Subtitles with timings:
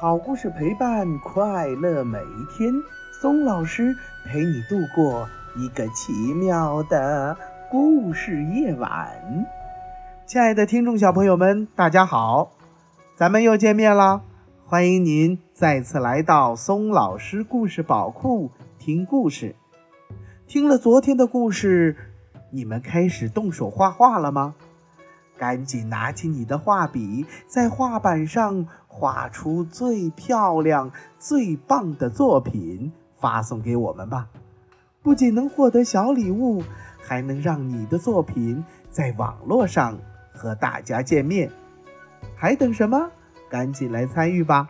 [0.00, 2.72] 好故事陪伴快乐每一天。
[3.12, 3.94] 松老师
[4.24, 7.36] 陪你度过一个奇妙的
[7.70, 9.46] 故事夜晚。
[10.24, 12.52] 亲爱的听众小朋友们，大家好，
[13.14, 14.22] 咱们又见面了。
[14.64, 19.54] 欢迎您再次来到松老师故事宝库听故事。
[20.46, 21.94] 听了昨天的故事，
[22.50, 24.54] 你们开始动手画画了吗？
[25.40, 34.28] 赶紧拿起你的画笔，在画板上画出最漂亮、最棒的作品，发送给我们吧！
[35.02, 36.62] 不仅能获得小礼物，
[37.00, 39.98] 还能让你的作品在网络上
[40.34, 41.50] 和大家见面。
[42.36, 43.10] 还等什么？
[43.48, 44.68] 赶紧来参与吧！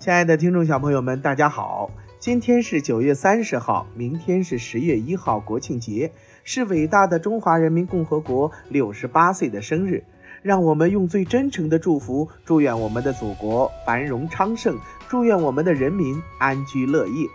[0.00, 1.92] 亲爱的听众小朋友们，大家好！
[2.18, 6.10] 今天是九月三十号，明天是十月一号，国庆节。
[6.48, 10.04] 是伟大的中华人民共和国六十八岁的生日，
[10.42, 17.26] 让我们用最真诚的祝福，祝愿我们的祖国繁荣昌盛，祝愿我们的人民安居乐业。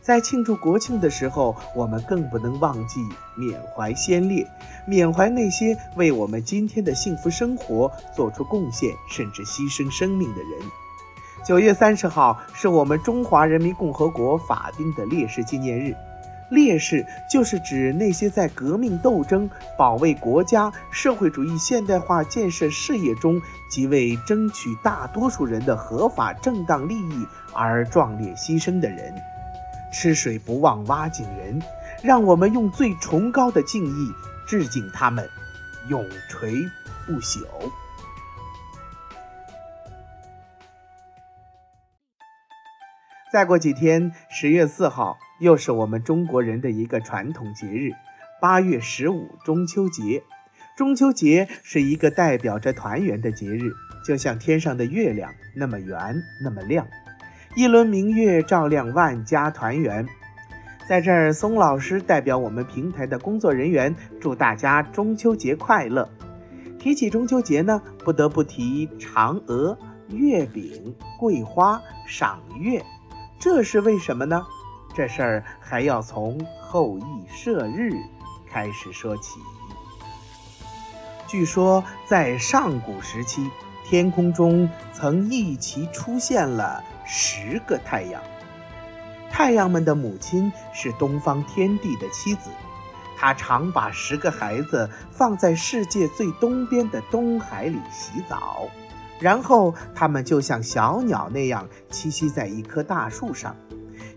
[0.00, 3.02] 在庆祝国庆的时候，我们更不能忘记
[3.36, 4.46] 缅怀先烈，
[4.88, 10.52] 缅怀那些为我们今天的幸福生活做出贡献，甚至牺牲生命的人。
[11.44, 15.94] 九月三十号是我们中华人民共和国法定的烈士纪念日。
[16.48, 29.14] 烈士就是指那些在革命斗争、保卫国家、社会主义现代化建设事业中，即为争取大多数人的合法正当利益而壮烈牺牲的人。
[29.92, 31.60] 吃水不忘挖井人，
[32.02, 34.12] 让我们用最崇高的敬意
[34.46, 35.26] 致敬他们，
[35.88, 36.52] 永垂
[37.06, 37.40] 不朽。
[43.32, 45.18] 再过几天，十月四号。
[45.38, 47.90] 又是我们中国人的一个传统节日，
[48.40, 50.22] 八月十五中秋节。
[50.76, 56.86] 中秋节是一个代表着团圆的节日，就像天上的月亮那么圆，那么亮，
[57.54, 60.06] 一轮明月照亮万家团圆。
[60.88, 66.08] 在这儿，松老师代表我们平台的工作人员，祝大家中秋节快乐。
[66.78, 69.76] 提起中秋节呢，不得不提嫦娥、
[70.08, 72.82] 月饼、桂花、赏月，
[73.48, 74.44] 这是为什么呢？
[74.92, 77.92] 这事儿还要从后羿射日
[78.44, 79.38] 开始说起。
[81.28, 83.48] 据说在上古时期，
[83.84, 88.20] 天空中曾一齐出现了十个太阳。
[89.30, 92.50] 太阳们的母亲是东方天帝的妻子，
[93.16, 98.66] 她常把十个孩子放在世界最东边的东海里洗澡，
[99.20, 103.54] 然后它们就像小鸟那样栖息在一棵大树上。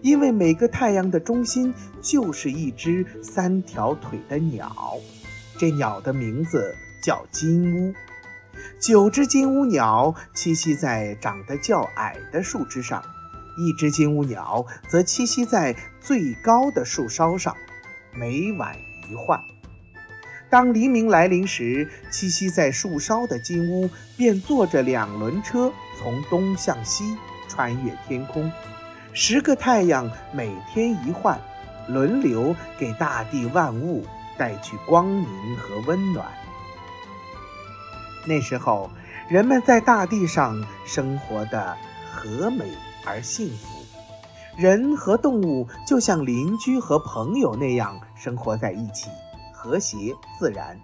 [0.02, 4.74] 因为每个太阳的中心就是一只三条腿的鸟，
[5.58, 6.74] 这鸟的名字
[7.04, 7.94] 叫金乌。
[8.80, 13.04] 九只金乌鸟栖息在长得较矮的树枝上，
[13.58, 17.54] 一只金乌鸟则栖息在最高的树梢上，
[18.14, 18.74] 每晚
[19.10, 19.38] 一换。
[20.50, 27.16] 当黎明来临时，栖息在树梢的金乌便坐着两轮车从东向西
[27.48, 28.52] 穿越天空。
[29.14, 31.40] 十个太阳每天一换，
[31.88, 34.04] 轮流给大地万物
[34.38, 35.28] 带去光明
[35.58, 36.26] 和温暖。
[38.26, 38.90] 那时候，
[39.30, 41.78] 人们在大地上生活的
[42.12, 42.66] 和美
[43.06, 43.86] 而幸福，
[44.58, 49.10] 人和动物就像邻居和朋友那样生活在一起，
[49.60, 50.80] 和谐自然。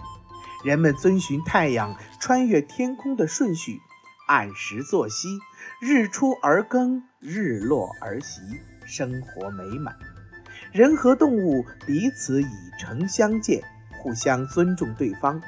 [0.65, 3.79] 人们遵循太阳穿越天空的顺序。
[4.27, 5.39] 按时作息，
[5.79, 8.41] 日出而耕，日落而息，
[8.85, 9.95] 生活美满。
[10.73, 12.47] 人和动物彼此以
[12.79, 13.63] 诚相见，
[14.01, 15.41] 互相尊重对方。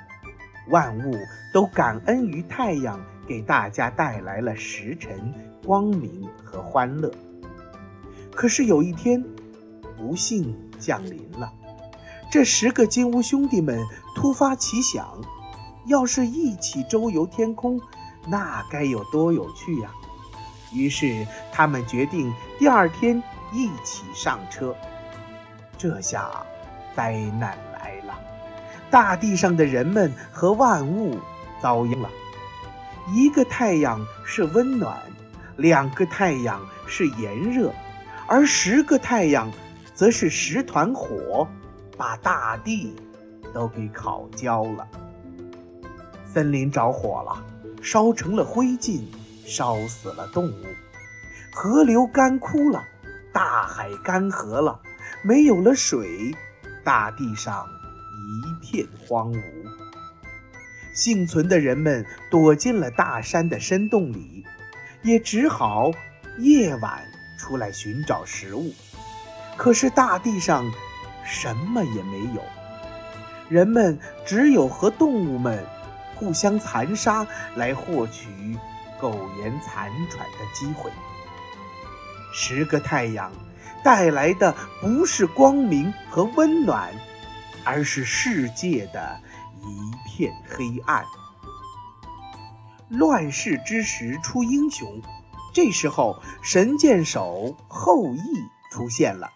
[0.70, 1.18] 万物
[1.52, 5.34] 都感恩于太阳，给大家带来了时辰、
[5.66, 7.12] 光明和欢乐。
[8.32, 9.26] 可是有一天，
[9.98, 11.52] 不幸降临了。
[12.30, 13.82] 这十个金乌兄弟们
[14.14, 15.08] 突发奇想，
[15.86, 17.80] 要是一起周游天空。
[18.28, 19.90] 那该有多有趣呀！
[20.74, 24.76] 于是他们决定第二天一起上车。
[25.78, 26.30] 这下
[26.94, 28.20] 灾难来了，
[28.90, 31.18] 大地上的人们和万物
[31.62, 32.10] 遭殃了。
[33.16, 35.00] 一个太阳是温暖，
[35.56, 37.74] 两个太阳是炎热，
[38.28, 39.50] 而十个太阳
[39.94, 41.48] 则是十团火，
[41.98, 42.96] 把大地
[43.54, 44.88] 都给烤焦了。
[46.26, 47.44] 森林着火了。
[47.80, 49.02] 烧成了灰烬，
[49.46, 50.66] 烧死了动物；
[51.54, 52.84] 河流干枯了，
[53.32, 54.82] 大海干涸了，
[55.22, 56.36] 没有了水，
[56.84, 57.66] 大地上
[58.26, 59.42] 一片荒芜。
[60.94, 64.44] 幸存的人们躲进了大山的深洞里，
[65.04, 65.92] 也只好
[66.40, 67.06] 夜晚
[67.40, 68.74] 出来寻找食物。
[69.56, 70.66] 可是大地上
[71.28, 72.42] 什么也没有，
[73.50, 75.62] 人们只有和动物们
[76.16, 78.58] 互相残杀来获取
[78.98, 80.90] 苟延残喘的机会。
[82.34, 83.32] 十个太阳
[83.84, 86.94] 带来的不是光明和温暖，
[87.66, 89.20] 而是世界的
[89.62, 91.04] 一片黑暗。
[92.90, 94.88] 乱世之时出英雄，
[95.54, 98.22] 这时候神箭手后羿
[98.72, 99.30] 出现了。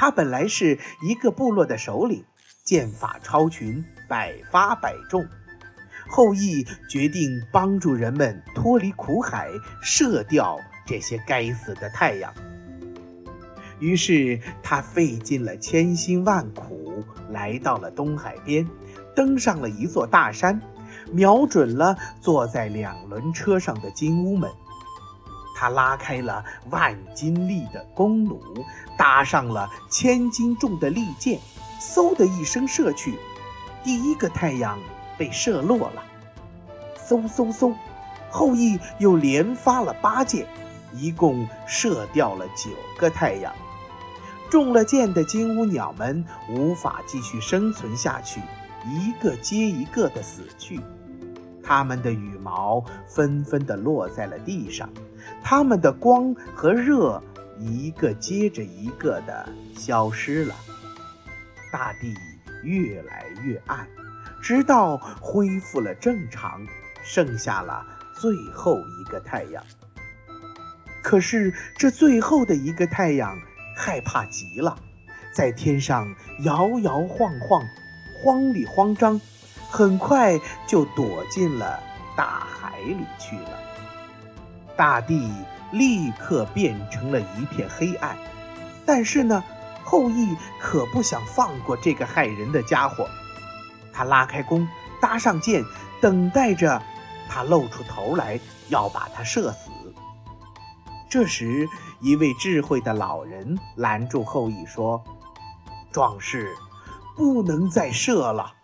[0.00, 2.24] 他本来是一个部落的首领，
[2.62, 5.26] 剑法超群，百发百中。
[6.08, 9.50] 后羿决定帮助人们脱离苦海，
[9.82, 10.56] 射掉
[10.86, 12.32] 这些该死的太阳。
[13.80, 18.64] 于是他费尽了千辛万苦，来到了东海边，
[19.16, 20.62] 登上了一座大山，
[21.10, 24.48] 瞄准了坐在两轮车上的金乌们。
[25.58, 28.40] 他拉开了万斤力的弓弩，
[28.96, 31.40] 搭上了千斤重的利箭，
[31.80, 33.18] 嗖的一声射去，
[33.82, 34.78] 第一个太阳
[35.18, 36.04] 被射落了。
[36.96, 37.74] 嗖嗖嗖，
[38.30, 40.46] 后羿又连发了八箭，
[40.94, 43.52] 一共射掉了九个太阳。
[44.48, 48.40] 中了箭的金乌鸟们无法继续生存下去，
[48.86, 50.80] 一个接一个的死去。
[51.64, 54.88] 它们的羽毛纷纷地落在了地上，
[55.42, 57.22] 它们的光和热
[57.58, 60.54] 一个接着一个地消失了，
[61.72, 62.14] 大地
[62.62, 63.88] 越来越暗，
[64.42, 66.66] 直到恢复了正常，
[67.02, 67.84] 剩下了
[68.14, 69.62] 最后一个太阳。
[71.02, 73.38] 可是这最后的一个太阳
[73.76, 74.76] 害怕极了，
[75.32, 76.06] 在天上
[76.40, 77.62] 摇摇晃晃，
[78.22, 79.20] 慌里慌张。
[79.70, 81.78] 很快就躲进了
[82.16, 83.50] 大海里去了。
[84.78, 85.30] 大地
[85.72, 88.16] 立刻变成了一片黑暗。
[88.86, 89.44] 但是呢，
[89.84, 93.06] 后羿可不想放过这个害人的家伙。
[93.92, 94.66] 他拉开弓，
[95.02, 95.64] 搭上箭，
[96.00, 96.80] 等待着
[97.28, 98.38] 他露出头来，
[98.68, 99.68] 要把他射死。
[101.10, 101.68] 这时，
[102.00, 105.02] 一位智慧的老人拦住后羿，说
[105.90, 106.54] ：“壮士，
[107.16, 108.54] 不能再射了。”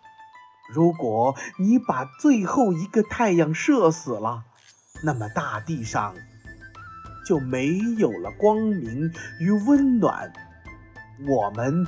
[0.73, 4.45] 如果你把最后一个太阳射死了，
[5.05, 6.15] 那么大地上
[7.23, 10.33] 就没有了光明与温暖，
[11.27, 11.85] 我们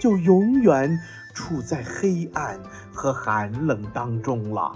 [0.00, 0.98] 就永远
[1.32, 2.58] 处在黑暗
[2.92, 4.72] 和寒冷当中了。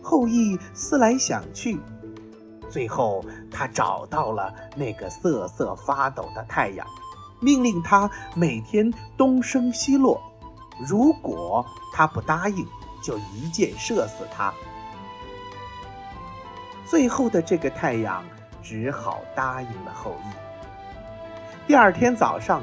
[0.00, 1.80] 后羿思来想去，
[2.70, 6.86] 最后他找到了那个瑟瑟发抖的太阳，
[7.40, 10.22] 命令他每天东升西落。
[10.86, 12.64] 如果他不答应，
[13.02, 14.54] 就一箭射死他。
[16.92, 18.22] 最后的这个太阳
[18.62, 20.36] 只好答应了后羿。
[21.66, 22.62] 第二天早上，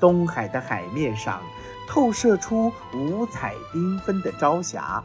[0.00, 1.42] 东海的海面上
[1.86, 5.04] 透射出五彩缤纷的朝霞，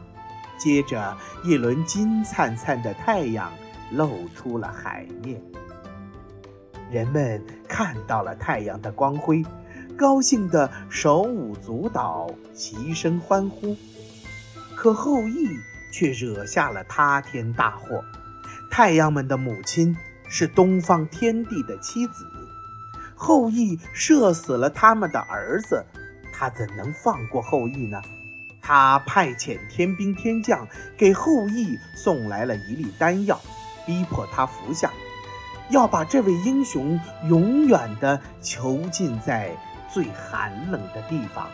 [0.56, 1.14] 接着
[1.44, 3.52] 一轮金灿灿的太阳
[3.90, 5.38] 露出了海面。
[6.90, 9.44] 人们看到了太阳的光辉。
[9.94, 13.76] 高兴的手舞足蹈，齐声欢呼。
[14.74, 15.54] 可后羿
[15.92, 18.02] 却惹下了塌天大祸。
[18.76, 22.26] 太阳们的母亲是东方天帝的妻子，
[23.14, 25.84] 后羿射死了他们的儿子，
[26.32, 28.02] 他怎能放过后羿呢？
[28.60, 30.66] 他派遣天兵天将
[30.98, 33.40] 给后羿送来了一粒丹药，
[33.86, 34.90] 逼迫他服下，
[35.70, 39.56] 要把这位英雄永远的囚禁在。
[39.88, 41.48] 最寒冷的地方，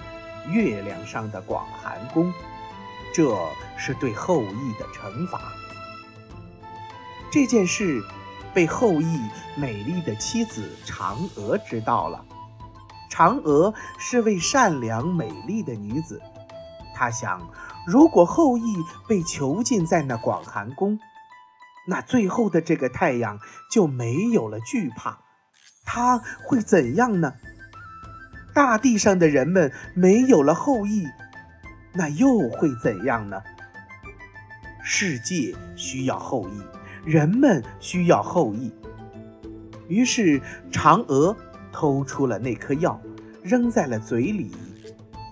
[0.49, 2.33] 月亮上的广寒宫，
[3.13, 3.37] 这
[3.77, 5.39] 是对后羿的惩罚。
[7.31, 8.03] 这件事
[8.53, 9.21] 被后羿
[9.57, 12.25] 美丽的妻子嫦娥知道了。
[13.11, 16.21] 嫦娥是位善良美丽的女子，
[16.95, 17.51] 她想，
[17.87, 18.65] 如果后羿
[19.09, 20.99] 被囚禁在那广寒宫，
[21.87, 23.39] 那最后的这个太阳
[23.71, 25.19] 就没有了惧怕，
[25.85, 27.35] 他会怎样呢？
[28.55, 31.07] 大地上的人们没有了后羿，
[31.93, 33.43] 那又会怎样呢？
[34.83, 36.63] 世界需要后羿，
[37.11, 38.73] 人们需要后羿。
[39.89, 40.41] 于是
[40.71, 41.37] 嫦娥
[41.73, 43.01] 偷出了那颗药，
[43.43, 44.53] 扔在了嘴里，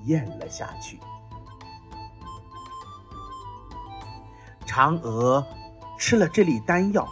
[0.06, 0.98] 咽了下去。
[4.66, 5.46] 嫦娥
[6.00, 7.06] 吃了这粒丹药，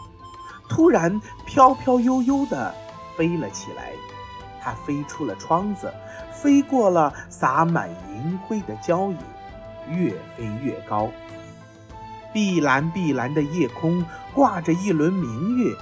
[0.68, 2.74] 突然飘飘悠悠地
[3.16, 3.92] 飞了起来。
[4.60, 5.94] 它飞出了窗子，
[6.32, 9.16] 飞过了洒满银灰的郊野，
[9.88, 11.08] 越飞越高。
[12.36, 15.74] 碧蓝碧蓝的夜空挂着一轮明月，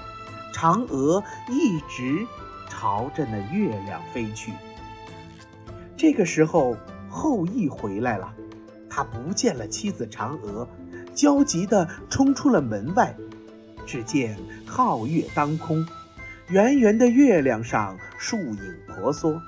[0.52, 1.20] 嫦娥
[1.50, 2.24] 一直
[2.70, 4.52] 朝着那月亮飞去。
[5.96, 6.76] 这个时候，
[7.10, 8.32] 后羿回来了，
[8.88, 10.68] 他不见了妻子嫦娥，
[11.12, 13.12] 焦急地冲出了门外。
[13.84, 15.84] 只见皓月当空，
[16.46, 19.42] 圆圆的月亮上树影婆娑，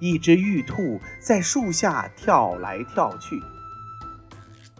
[0.00, 3.40] 一只玉兔在树下跳来跳去。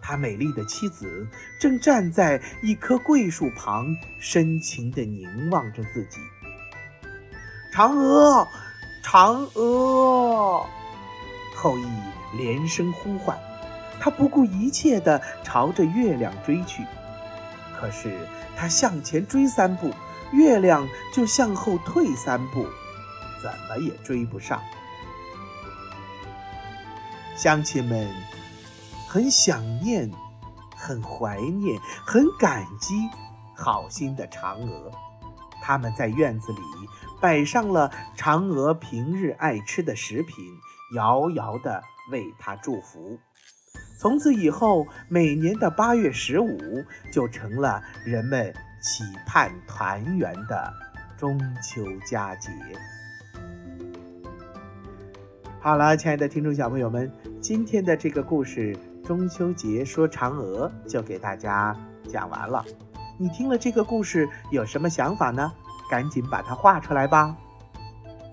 [0.09, 1.27] 他美丽的妻子
[1.59, 6.17] 正站在一棵桂树旁，深情地凝望着自己。
[7.71, 8.47] 嫦娥，
[9.03, 10.65] 嫦娥！
[11.55, 11.87] 后羿
[12.35, 13.37] 连声呼唤，
[13.99, 16.83] 他不顾一切地朝着月亮追去。
[17.79, 18.11] 可是
[18.57, 19.93] 他向前追三步，
[20.31, 22.65] 月亮就向后退三步，
[23.43, 24.59] 怎么也追不上。
[27.37, 28.11] 乡亲们
[29.11, 30.07] 很想念，
[30.75, 32.93] 很怀念，很感激
[33.55, 34.91] 好心的嫦娥。
[35.63, 36.59] 他们在院子里
[37.19, 40.45] 摆上了嫦娥平日爱吃的食品，
[40.93, 43.17] 遥遥地为她祝福。
[43.99, 46.59] 从此以后，每年的八月十五
[47.11, 50.71] 就成了人们期盼团圆的
[51.17, 52.51] 中秋佳节。
[55.59, 57.11] 好了，亲爱的听众小朋友们，
[57.41, 58.73] 今天的这个故事
[59.09, 61.75] 《中秋节说嫦娥》就给大家
[62.07, 62.63] 讲完了。
[63.17, 65.51] 你听了这个故事有什么想法呢？
[65.89, 67.35] 赶紧把它画出来吧！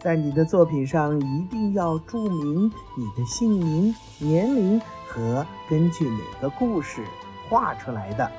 [0.03, 4.79] 在你的作品上一定要注明你的姓名、年龄。
[5.09, 7.03] 和根据哪个故事
[7.49, 8.31] 画出来的？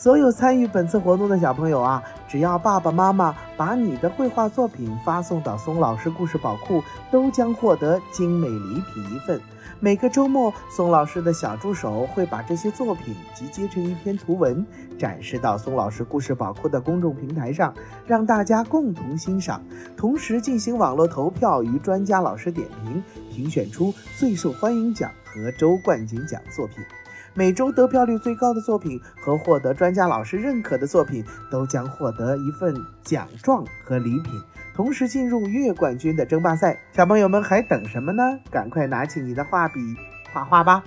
[0.00, 9.38] 所有参与本次活动的小朋友啊，只要爸爸妈妈把你的绘画作品发送到松老师故事宝库，都将获得精美礼品一份。
[9.78, 14.66] 每个周末，松老师的小助手会把这些作品集结成一篇图文，
[14.98, 17.74] 展示到松老师故事宝库的公众平台上，
[18.06, 19.62] 让大家共同欣赏。
[19.98, 26.76] 同时进行网络投票与专家老师点评，评选出最受欢迎奖和周冠军奖作品。
[27.34, 34.32] 每周得票率最高的作品和获得专家老师认可的作品都将获得一份奖状和礼品，
[34.74, 36.78] 同时进入月冠军的争霸赛。
[36.92, 38.38] 小朋友们还等什么呢？
[38.50, 39.80] 赶快拿起你的画笔
[40.32, 40.82] 画画吧！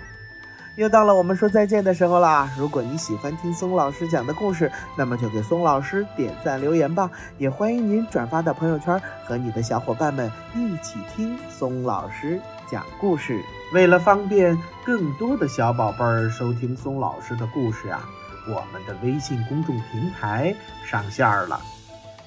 [0.76, 2.50] 又到了我们说再见的时候啦！
[2.58, 7.12] 如果你喜欢听松老师讲的故事，那么就给松老师点赞留言吧。
[7.38, 12.42] 也欢迎您转发到朋友圈，和你的小伙伴们一起听松老师
[12.74, 13.40] 讲故事。
[13.72, 18.02] 为了方便更多的小宝贝儿收听松老师的故事啊，
[18.48, 21.62] 我们的微信公众平台上线了，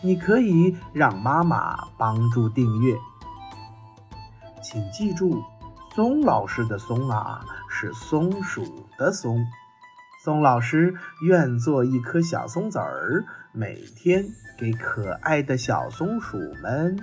[0.00, 2.96] 你可以让妈妈帮助订阅。
[4.62, 5.42] 请记住，
[5.96, 7.44] 松老师的“松”啊。
[7.68, 9.44] 是松鼠的松，
[10.24, 14.24] 松老师愿做一颗小松子儿，每天
[14.56, 16.96] 给可爱的小松鼠们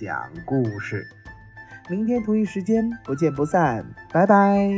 [0.00, 1.06] 讲故事。
[1.88, 4.68] 明天同一时间不见不散，拜拜。